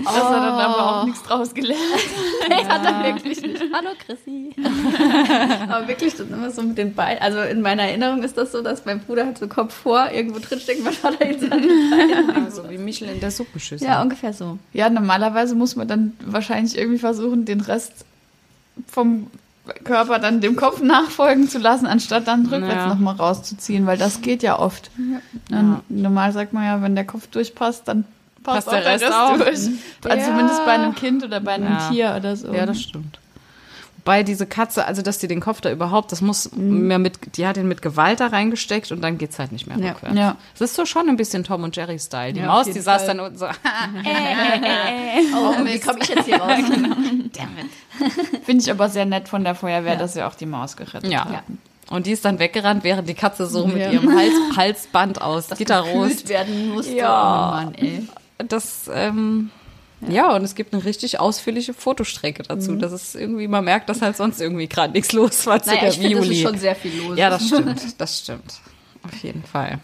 [0.00, 1.80] Das hat dann aber auch nichts draus gelernt.
[2.48, 3.60] Nee, hat er wirklich nicht.
[3.74, 4.54] Hallo Chrissy.
[5.68, 7.20] Aber wirklich dann immer so mit den Beinen.
[7.20, 10.38] Also in meiner Erinnerung ist das so, dass mein Bruder hat so Kopf vor, irgendwo
[10.38, 12.50] drin steckt, mein Vater hinter den Beinen.
[12.50, 13.86] so wie Michel in der Suppenschüssel.
[13.86, 14.58] Ja, ungefähr so.
[14.72, 17.92] Ja, normalerweise muss man dann wahrscheinlich irgendwie versuchen, den Rest
[18.86, 19.26] vom
[19.84, 22.86] Körper dann dem Kopf nachfolgen zu lassen, anstatt dann rückwärts Ja.
[22.88, 24.90] nochmal rauszuziehen, weil das geht ja oft.
[25.50, 28.04] Dann, Normal sagt man ja, wenn der Kopf durchpasst, dann
[28.42, 29.36] passt, Passt der der Rest Rest auch.
[29.36, 29.48] durch.
[29.48, 29.70] Also
[30.08, 30.24] Ja.
[30.24, 31.88] zumindest bei einem Kind oder bei einem Ja.
[31.90, 32.52] Tier oder so.
[32.52, 33.18] Ja, das stimmt.
[34.04, 37.46] Wobei diese Katze, also dass die den Kopf da überhaupt, das muss mehr mit, die
[37.46, 39.90] hat ihn mit Gewalt da reingesteckt und dann geht's halt nicht mehr Ja.
[39.92, 40.16] rückwärts.
[40.16, 40.36] Ja.
[40.58, 42.32] Das ist so schon ein bisschen Tom und Jerry Style.
[42.32, 43.16] Die Ja, Maus, die saß Fall.
[43.16, 43.46] dann unten so,
[45.34, 46.58] Oh, wie komme ich jetzt hier raus?
[48.44, 51.26] Finde ich aber sehr nett von der Feuerwehr, dass sie auch die Maus gerettet ja.
[51.26, 51.42] hat.
[51.90, 56.10] Und die ist dann weggerannt, während die Katze so mit ihrem Hals, Halsband aus Gitterrost.
[56.10, 56.94] Gekühlt werden musste.
[56.96, 57.48] Ja.
[57.48, 58.06] Oh Mann, ey.
[58.46, 59.50] Das, ähm,
[60.08, 60.34] ja.
[60.36, 62.72] und es gibt eine richtig ausführliche Fotostrecke dazu.
[62.72, 62.78] Mhm.
[62.78, 65.80] Das ist irgendwie, man merkt, dass halt sonst irgendwie gerade nichts los war zu Naja,
[65.80, 66.36] der ich finde, das Juli.
[66.36, 67.18] ist schon sehr viel los.
[67.18, 68.60] ja, das stimmt, das stimmt.
[69.02, 69.80] Auf jeden Fall.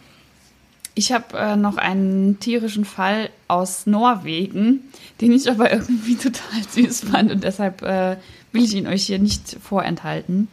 [0.97, 4.85] Ich habe äh, noch einen tierischen Fall aus Norwegen,
[5.21, 8.17] den ich aber irgendwie total süß fand und deshalb äh,
[8.53, 10.47] will ich ihn euch hier nicht vorenthalten.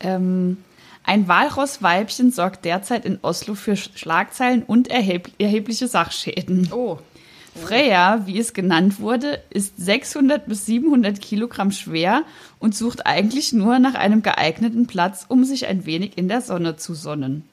[0.00, 0.56] Ähm,
[1.04, 6.70] ein Walrossweibchen sorgt derzeit in Oslo für Sch- Schlagzeilen und erheb erhebliche Sachschäden.
[6.72, 6.98] Oh.
[7.62, 12.22] Freya, wie es genannt wurde, ist 600 bis 700 Kilogramm schwer
[12.58, 16.76] und sucht eigentlich nur nach einem geeigneten Platz, um sich ein wenig in der Sonne
[16.76, 17.44] zu sonnen.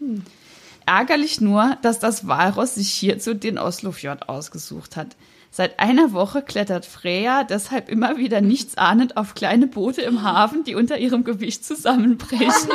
[0.85, 5.15] Ärgerlich nur, dass das Walross sich hierzu den Oslofjord ausgesucht hat.
[5.49, 10.65] Seit einer Woche klettert Freya deshalb immer wieder nichts ahnend auf kleine Boote im Hafen,
[10.65, 12.71] die unter ihrem Gewicht zusammenbrechen.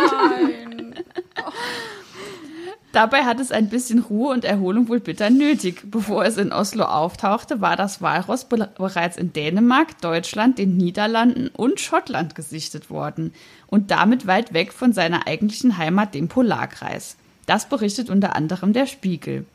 [2.93, 5.83] Dabei hat es ein bisschen Ruhe und Erholung wohl bitter nötig.
[5.91, 11.49] Bevor es in Oslo auftauchte, war das Walross be bereits in Dänemark, Deutschland, den Niederlanden
[11.49, 13.33] und Schottland gesichtet worden
[13.69, 17.17] und damit weit weg von seiner eigentlichen Heimat, dem Polarkreis.
[17.47, 19.47] Das berichtet unter anderem der Spiegel.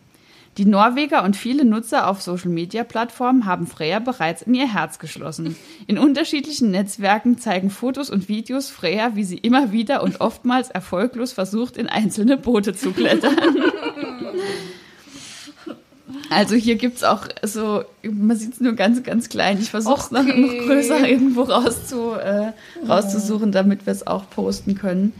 [0.57, 5.57] Die Norweger und viele Nutzer auf Social-Media-Plattformen haben Freya bereits in ihr Herz geschlossen.
[5.85, 11.33] In unterschiedlichen Netzwerken zeigen Fotos und Videos Freya, wie sie immer wieder und oftmals erfolglos
[11.33, 13.35] versucht, in einzelne Boote zu klettern.
[16.29, 19.59] Also hier gibt's auch so, man sieht es nur ganz, ganz klein.
[19.59, 22.53] Ich versuche es noch, noch größer irgendwo rauszu, äh,
[22.87, 25.13] rauszusuchen, damit wir es auch posten können.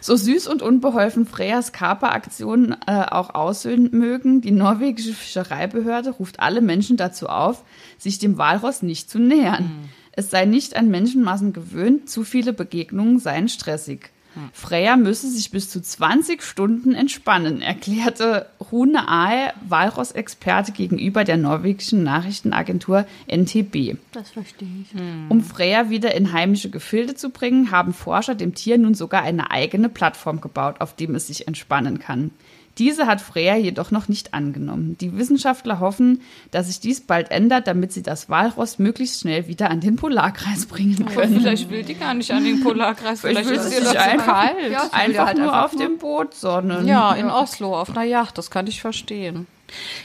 [0.00, 6.60] So süß und unbeholfen Freyas Kaperaktionen äh, auch aussehen mögen, die norwegische Fischereibehörde ruft alle
[6.60, 7.64] Menschen dazu auf,
[7.98, 9.88] sich dem Walross nicht zu nähern.
[10.12, 14.10] Es sei nicht an Menschenmassen gewöhnt, zu viele Begegnungen seien stressig.
[14.52, 22.02] Freya müsse sich bis zu 20 Stunden entspannen, erklärte Rune Ahe, Walross-Experte gegenüber der norwegischen
[22.02, 23.96] Nachrichtenagentur NTB.
[24.12, 25.00] Das verstehe ich.
[25.28, 29.50] Um Freya wieder in heimische Gefilde zu bringen, haben Forscher dem Tier nun sogar eine
[29.50, 32.30] eigene Plattform gebaut, auf dem es sich entspannen kann.
[32.78, 34.96] Diese hat Freya jedoch noch nicht angenommen.
[35.00, 39.70] Die Wissenschaftler hoffen, dass sich dies bald ändert, damit sie das Walross möglichst schnell wieder
[39.70, 41.40] an den Polarkreis bringen können.
[41.40, 43.20] Vielleicht will die gar nicht an den Polarkreis.
[43.20, 44.56] Vielleicht Vielleicht, will ist sie ihr sich einfach- kalt.
[44.62, 46.86] Ja, Ja, Einfach halt nur einfach auf dem Boot sonnen.
[46.88, 48.38] in Oslo, auf einer Yacht.
[48.38, 49.46] Das kann ich verstehen.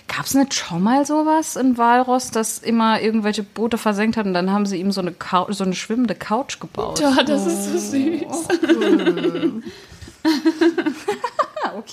[0.09, 4.33] Gab es nicht schon mal sowas in Walross, dass immer irgendwelche Boote versenkt haben und
[4.33, 6.99] dann haben sie ihm so eine, Cou so eine schwimmende Couch gebaut?
[6.99, 8.49] Ja, das ist so süß.
[8.49, 9.51] Ah,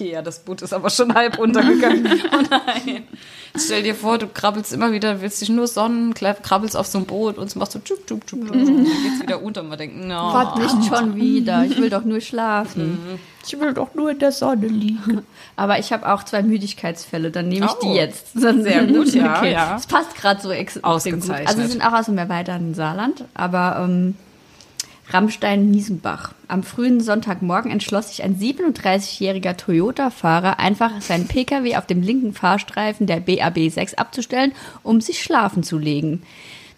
[0.00, 2.06] okay, ja, das Boot ist aber schon halb untergegangen.
[2.32, 3.04] oh nein.
[3.56, 7.04] Stell dir vor, du krabbelst immer wieder, willst dich nur sonnen, krabbelst auf so ein
[7.04, 8.50] Boot und es machst so tschub, tschub, tschub, tschub.
[8.52, 10.32] Und dann geht's wieder unter und man denkt, no.
[10.32, 11.64] Gott, nicht schon wieder.
[11.64, 13.18] Ich will doch nur schlafen.
[13.44, 15.22] Ich will doch nur in der Sonne liegen.
[15.56, 17.30] Aber ich habe auch zwei Müdigkeitsfälle.
[17.30, 17.78] Dann nehme ich Oh.
[17.82, 18.32] die jetzt.
[18.34, 19.76] Sehr gut, ja, ja.
[19.76, 21.30] Es passt gerade so ex extrem gut.
[21.30, 24.14] Also sie sind auch aus dem erweiterten Saarland, aber ähm,
[25.12, 26.32] Rammstein-Miesenbach.
[26.48, 33.06] Am frühen Sonntagmorgen entschloss sich ein 37-jähriger Toyota-Fahrer einfach seinen Pkw auf dem linken Fahrstreifen
[33.06, 36.22] der BAB 6 abzustellen, um sich schlafen zu legen.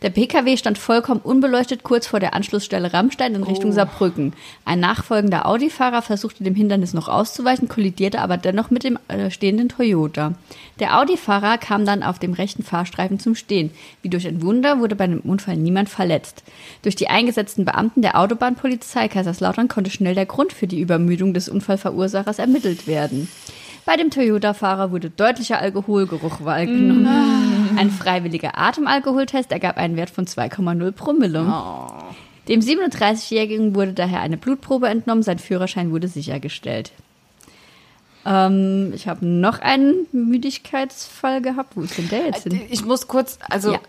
[0.03, 4.33] Der Pkw stand vollkommen unbeleuchtet kurz vor der Anschlussstelle Rammstein in Richtung Saarbrücken.
[4.65, 9.69] Ein nachfolgender Audi-Fahrer versuchte dem Hindernis noch auszuweichen, kollidierte aber dennoch mit dem äh, stehenden
[9.69, 10.35] Toyota.
[10.81, 13.71] Der Audi-Fahrer kam dann auf dem rechten Fahrstreifen zum Stehen.
[14.03, 16.43] Wie durch ein Wunder wurde bei dem Unfall niemand verletzt.
[16.83, 21.49] Durch die eingesetzten Beamten der Autobahnpolizei Kaiserslautern konnte schnell der Grund für die Übermüdung des
[21.49, 23.29] Unfallverursachers ermittelt werden.
[23.85, 27.07] Bei dem Toyota-Fahrer wurde deutlicher Alkoholgeruch wahrgenommen.
[27.77, 31.41] Ein freiwilliger Atemalkoholtest ergab einen Wert von 2,0 Promille.
[32.49, 36.93] Dem 37-Jährigen wurde daher eine Blutprobe entnommen, sein Führerschein wurde sichergestellt.
[38.25, 41.77] Ähm, ich habe noch einen Müdigkeitsfall gehabt.
[41.77, 42.61] Wo ist denn der jetzt hin?
[42.71, 43.81] Ich muss kurz, also Ja.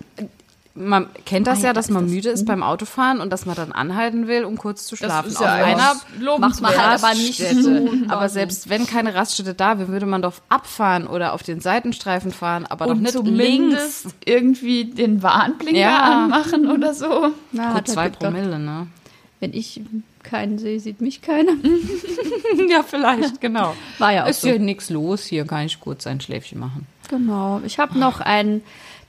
[0.75, 3.45] Man kennt das Ah, ja, dass ist man das- müde ist beim Autofahren und dass
[3.45, 5.29] man dann anhalten will, um kurz zu schlafen.
[5.29, 7.89] ist Auf ja einer eigentlich Macht man halt aber nicht so.
[8.07, 12.31] Aber selbst wenn keine Raststätte da wäre, würde man doch abfahren oder auf den Seitenstreifen
[12.31, 13.23] fahren, aber doch Und nicht links.
[14.03, 16.23] zumindest irgendwie den Warnblinker Ja.
[16.23, 17.29] anmachen oder so.
[17.51, 18.09] Na, Gut, hat zwei.
[18.09, 18.87] Promille, ne?
[19.39, 19.81] Wenn ich
[20.23, 21.51] keinen sehe, sieht mich keiner.
[22.69, 23.75] ja, vielleicht, genau.
[23.99, 24.47] War ja auch Ist so.
[24.49, 26.87] hier nichts los, hier kann ich kurz ein Schläfchen machen.
[27.09, 27.61] Genau.
[27.65, 28.61] Ich habe noch einen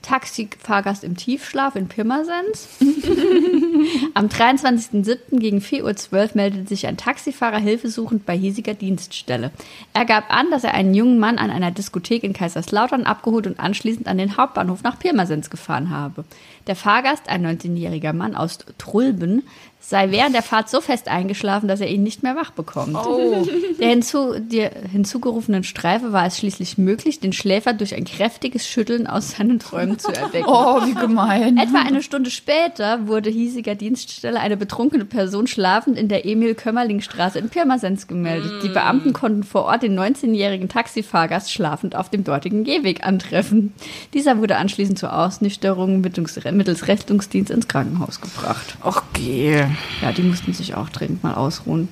[0.05, 2.67] Taxifahrgast im Tiefschlaf in Pirmasens.
[4.13, 5.39] Am 23.07.
[5.39, 9.51] gegen 4.12 Uhr meldete sich ein Taxifahrer hilfesuchend bei hiesiger Dienststelle.
[9.93, 13.59] Er gab an, dass er einen jungen Mann an einer Diskothek in Kaiserslautern abgeholt und
[13.59, 16.23] anschließend an den Hauptbahnhof nach Pirmasens gefahren habe.
[16.67, 19.43] Der Fahrgast, ein 19-jähriger Mann aus Trulben,
[19.89, 22.95] sei während der Fahrt so fest eingeschlafen, dass er ihn nicht mehr wach bekommt.
[22.95, 23.45] Oh.
[23.79, 29.05] Der, hinzu, der hinzugerufenen Streife war es schließlich möglich, den Schläfer durch ein kräftiges Schütteln
[29.05, 30.47] aus seinen Träumen zu erwecken.
[30.47, 31.57] Oh, wie gemein.
[31.57, 37.49] Etwa eine Stunde später wurde hiesiger Dienststelle eine betrunkene Person schlafend in der Emil-Kömmerling-Straße in
[37.49, 38.63] Pirmasens gemeldet.
[38.63, 43.73] Die Beamten konnten vor Ort den 19-jährigen Taxifahrgast schlafend auf dem dortigen Gehweg antreffen.
[44.13, 48.77] Dieser wurde anschließend zur Ausnüchterung mittels, mittels Rettungsdienst ins Krankenhaus gebracht.
[48.81, 49.65] Okay.
[50.01, 51.87] Ja, die mussten sich auch dringend mal ausruhen.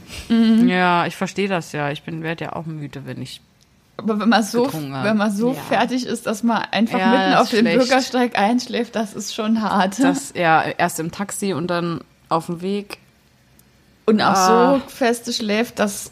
[0.65, 1.91] Ja, ich verstehe das ja.
[1.91, 3.41] Ich bin werde ja auch müde, wenn ich.
[3.97, 5.61] Aber wenn man so, wenn man so Ja.
[5.61, 7.65] fertig ist, dass man einfach Ja, mitten auf dem.
[7.65, 9.99] Bürgersteig einschläft, das ist schon hart.
[9.99, 12.97] Das ja erst im Taxi und dann auf dem Weg.
[14.05, 14.73] Und auch Ah.
[14.75, 16.11] so feste schläft, dass,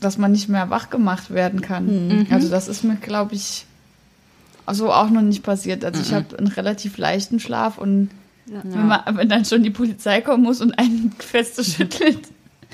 [0.00, 2.26] dass man nicht mehr wach gemacht werden kann.
[2.30, 3.64] Also das ist mir, glaube ich,
[4.70, 5.84] so auch noch nicht passiert.
[5.84, 8.10] Also ich habe einen relativ leichten Schlaf und
[8.46, 12.20] wenn, man, wenn dann schon die Polizei kommen muss und einen feste schüttelt,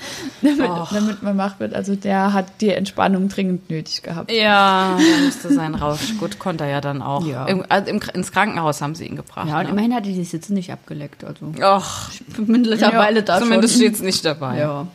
[0.41, 1.73] damit, damit man wach wird.
[1.73, 4.31] Also der hat die Entspannung dringend nötig gehabt.
[4.31, 6.17] Ja, der musste sein Rausch.
[6.19, 7.25] Gut, konnte er ja dann auch.
[7.25, 7.45] Ja.
[7.45, 9.47] Im, also im, ins Krankenhaus haben sie ihn gebracht.
[9.47, 9.71] Ja, und ne?
[9.71, 11.23] immerhin hat die die Sitze nicht abgeleckt.
[11.23, 13.81] Also Och, mittlerweile da zumindest schon.
[13.83, 14.59] steht's nicht dabei.
[14.59, 14.87] Ja.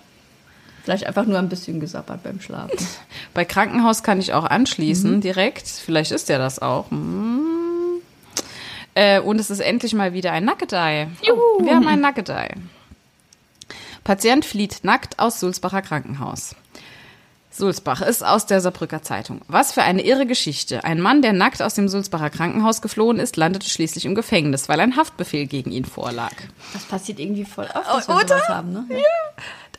[0.86, 2.78] Vielleicht einfach nur ein bisschen gesappert beim Schlafen.
[3.34, 5.66] Bei Krankenhaus kann ich auch anschließen direkt.
[5.66, 6.92] Vielleicht ist der das auch.
[6.92, 7.36] Hm.
[8.96, 11.09] Äh, und es ist endlich mal wieder ein Nackedei.
[11.30, 12.54] Oh, wir haben ein Nackedei.
[14.04, 16.56] Patient flieht nackt aus Sulzbacher Krankenhaus.
[17.50, 19.40] Sulzbach ist aus der Saarbrücker Zeitung.
[19.48, 20.85] Was für eine irre Geschichte.
[20.85, 24.80] Ein Mann, der nackt aus dem Sulzbacher Krankenhaus geflohen ist, landete schließlich im Gefängnis, weil
[24.80, 26.32] ein Haftbefehl gegen ihn vorlag.
[26.72, 28.28] Das passiert irgendwie voll oft, dass wir Oder?
[28.28, 28.87] sowas haben, ne?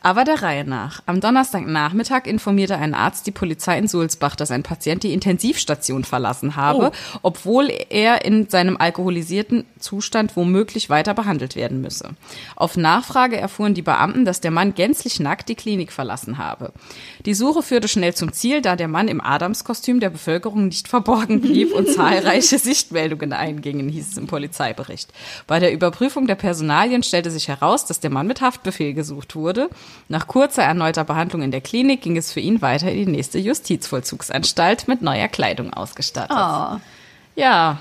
[0.00, 1.02] Aber der Reihe nach.
[1.06, 6.56] Am Donnerstagnachmittag informierte ein Arzt die Polizei in Sulzbach, dass ein Patient die Intensivstation verlassen
[6.56, 12.10] habe, obwohl er in seinem alkoholisierten Zustand womöglich weiter behandelt werden müsse.
[12.56, 16.72] Auf Nachfrage erfuhren die Beamten, dass der Mann gänzlich nackt die Klinik verlassen habe.
[17.24, 21.40] Die Suche führte schnell zum Ziel, da der Mann im Adamskostüm der Bevölkerung nicht verborgen
[21.40, 25.12] blieb und zahlreiche Sichtmeldungen eingingen, hieß es im Polizeibericht.
[25.46, 29.70] Bei der Überprüfung der Personalien stellte sich heraus, dass der Mann mit Haftbefehl gesucht wurde.
[30.08, 33.38] Nach kurzer erneuter Behandlung in der Klinik ging es für ihn weiter in die nächste
[33.38, 36.36] Justizvollzugsanstalt mit neuer Kleidung ausgestattet.
[36.36, 36.80] Oh.
[37.36, 37.78] Ja.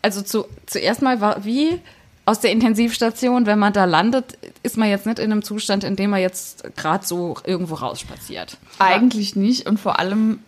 [0.00, 1.80] Also zu, zuerst mal war wie
[2.26, 5.96] aus der Intensivstation, wenn man da landet, ist man jetzt nicht in einem Zustand, in
[5.96, 8.56] dem man jetzt gerade so irgendwo rausspaziert.
[8.78, 9.68] Eigentlich nicht.
[9.68, 10.40] Und vor allem,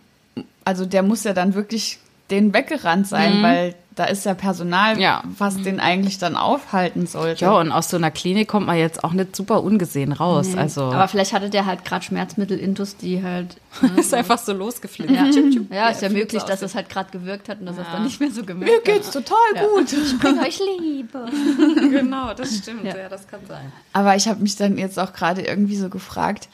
[0.65, 5.01] also der muss ja dann wirklich den weggerannt sein, weil da ist ja Personal, Mhm.
[5.01, 5.23] Ja.
[5.39, 7.45] was den eigentlich dann aufhalten sollte.
[7.45, 10.55] Ja, und aus so einer Klinik kommt man jetzt auch nicht super ungesehen raus.
[10.55, 13.57] Also Aber vielleicht hatte der halt gerade Schmerzmittel-Intus, die halt.
[13.97, 15.11] ist einfach so losgeflitzt.
[15.11, 15.25] Ja,
[15.71, 18.19] ja ist ja, möglich, dass es halt gerade gewirkt hat und dass es dann nicht
[18.19, 19.91] mehr so Mir gemerkt geht's total gut.
[19.91, 20.19] hat.
[20.19, 21.25] Bring euch Liebe.
[21.89, 22.83] genau, das stimmt.
[22.83, 22.95] Ja.
[22.95, 23.71] Ja, das kann sein.
[23.93, 26.49] Aber ich habe mich dann jetzt auch gerade irgendwie so gefragt,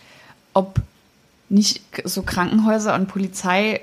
[0.54, 0.76] ob
[1.50, 3.82] nicht so Krankenhäuser und Polizei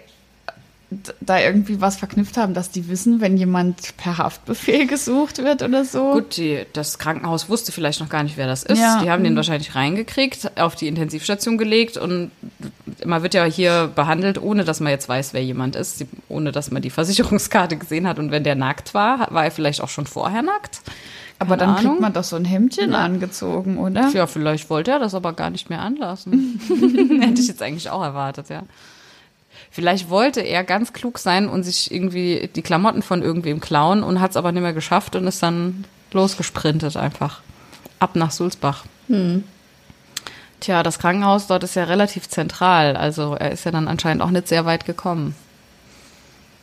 [1.20, 5.85] da irgendwie was verknüpft haben, dass die wissen, wenn jemand per Haftbefehl gesucht wird oder
[5.85, 6.12] so.
[6.12, 8.81] Gut, die, das Krankenhaus wusste vielleicht noch gar nicht, wer das ist.
[8.81, 9.00] Ja.
[9.00, 12.33] Die haben den wahrscheinlich reingekriegt, auf die Intensivstation gelegt und
[13.05, 16.72] man wird ja hier behandelt, ohne dass man jetzt weiß, wer jemand ist, ohne dass
[16.72, 18.18] man die Versicherungskarte gesehen hat.
[18.18, 20.81] Und wenn der nackt war, war er vielleicht auch schon vorher nackt.
[21.38, 22.00] Aber Keine dann kriegt Ahnung.
[22.03, 24.11] man doch so ein Hemdchen angezogen, oder?
[24.11, 26.61] Ja, vielleicht wollte er das aber gar nicht mehr anlassen.
[27.20, 28.64] Hätte ich jetzt eigentlich auch erwartet, ja.
[29.70, 34.20] Vielleicht wollte er ganz klug sein und sich irgendwie die Klamotten von irgendwem klauen und
[34.20, 37.40] hat es aber nicht mehr geschafft und ist dann losgesprintet einfach.
[37.99, 38.85] Ab nach Sulzbach.
[40.61, 42.96] Tja, das Krankenhaus dort ist ja relativ zentral.
[42.96, 45.35] Also er ist ja dann anscheinend auch nicht sehr weit gekommen.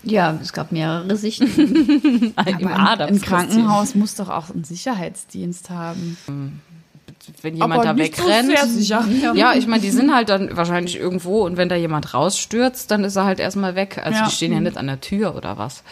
[0.04, 1.48] Ja, es gab mehrere Sichten.
[2.34, 3.28] Im ein, ein Adamskostüm.
[3.28, 6.18] Krankenhaus muss doch auch einen Sicherheitsdienst haben.
[7.42, 8.58] Wenn jemand da nicht so wegrennt.
[8.70, 9.06] sicher.
[9.34, 13.04] Ja, ich meine, die sind halt dann wahrscheinlich irgendwo und wenn da jemand rausstürzt, dann
[13.04, 14.00] ist er halt erstmal weg.
[14.04, 14.26] Also Ja.
[14.26, 15.84] die stehen ja nicht an der Tür oder was.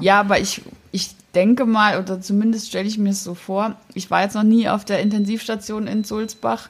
[0.00, 4.10] Ja, aber ich, ich denke mal, oder zumindest stelle ich mir es so vor, ich
[4.10, 6.68] war jetzt noch nie auf der Intensivstation in Sulzbach.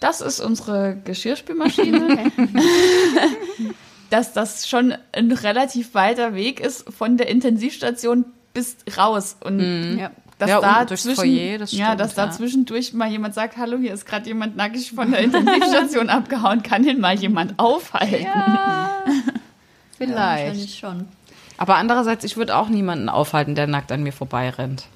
[0.00, 2.18] Das ist unsere Geschirrspülmaschine.
[4.10, 9.36] Dass das schon ein relativ weiter Weg ist von der Intensivstation bis raus.
[9.42, 10.10] Und ja.
[10.38, 12.30] Dass Ja, da zwischen, Foyer, das ja, stimmt, dass da ja.
[12.30, 16.82] zwischendurch mal jemand sagt, hallo, hier ist gerade jemand nackig von der Intensivstation abgehauen, kann
[16.82, 18.24] den mal jemand aufhalten?
[18.24, 19.04] Ja,
[19.98, 20.16] Vielleicht.
[20.18, 21.08] wahrscheinlich schon.
[21.56, 24.86] Aber andererseits, ich würde auch niemanden aufhalten, der nackt an mir vorbeirennt.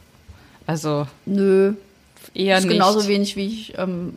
[0.66, 1.74] Also Nö,
[2.34, 2.78] eher das ist nicht.
[2.78, 4.14] genauso wenig, wie ich ähm,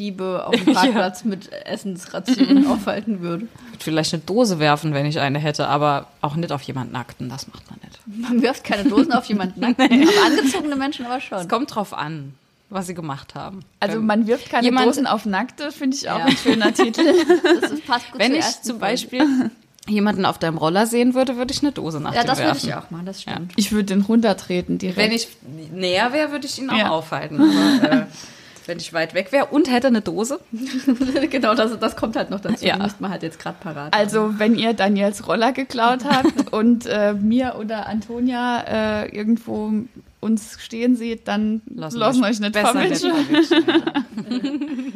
[0.00, 3.42] Diebe auf dem Parkplatz mit Essensrationen aufhalten würde.
[3.42, 7.28] würde vielleicht eine Dose werfen, wenn ich eine hätte, aber auch nicht auf jemanden Nackten.
[7.28, 8.00] Das macht man nicht.
[8.28, 9.94] Man wirft keine Dosen auf jemanden nackt, aber
[10.26, 11.38] angezogene Menschen aber schon.
[11.38, 12.34] Es kommt drauf an,
[12.70, 13.60] was sie gemacht haben.
[13.78, 16.24] Also man wirft keine Jemand- Dosen auf Nackte, finde ich auch Ja.
[16.24, 17.04] ein schöner Titel.
[17.60, 18.80] Das ist, passt gut Wenn zur ich zum Folge.
[18.80, 19.50] Beispiel
[19.88, 22.48] jemanden auf deinem Roller sehen würde, würde ich eine Dose nach Ja, dem das würde
[22.48, 22.68] werfen.
[22.68, 23.52] ich auch machen, das stimmt.
[23.56, 24.98] Ich würde den runtertreten direkt.
[24.98, 25.26] Wenn ich
[25.72, 26.90] näher wäre, würde ich ihn auch Ja.
[26.90, 27.40] aufhalten.
[27.40, 28.06] Aber äh,
[28.70, 30.38] wenn ich weit weg wäre und hätte eine Dose,
[31.30, 32.64] genau, das, das kommt halt noch dazu.
[32.64, 32.78] Ja.
[32.78, 37.14] Müsste man halt jetzt gerade parat also wenn ihr Daniels Roller geklaut habt und äh,
[37.14, 38.60] mir oder Antonia
[39.02, 39.72] äh, irgendwo
[40.20, 43.10] uns stehen seht, dann lassen, euch nicht besser verwischen.